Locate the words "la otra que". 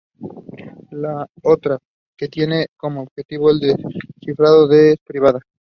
0.89-2.27